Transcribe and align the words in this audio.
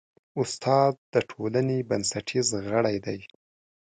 استاد 0.41 0.93
د 1.13 1.15
ټولنې 1.29 1.77
بنسټیز 1.89 2.47
غړی 2.69 2.97
دی. 3.05 3.19